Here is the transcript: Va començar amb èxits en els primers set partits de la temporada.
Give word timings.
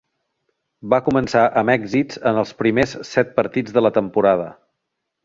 Va 0.93 0.99
començar 1.09 1.43
amb 1.61 1.73
èxits 1.73 2.19
en 2.31 2.39
els 2.45 2.53
primers 2.63 2.97
set 3.13 3.37
partits 3.39 3.77
de 3.77 3.85
la 3.89 3.93
temporada. 3.99 4.49